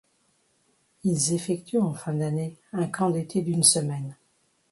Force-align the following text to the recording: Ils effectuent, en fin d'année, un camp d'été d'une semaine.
Ils 1.03 1.33
effectuent, 1.35 1.77
en 1.77 1.93
fin 1.93 2.15
d'année, 2.15 2.57
un 2.73 2.87
camp 2.87 3.11
d'été 3.11 3.43
d'une 3.43 3.61
semaine. 3.61 4.17